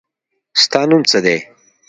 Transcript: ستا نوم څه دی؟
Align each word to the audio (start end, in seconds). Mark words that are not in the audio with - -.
ستا 0.63 0.81
نوم 0.89 1.01
څه 1.09 1.17
دی؟ 1.25 1.37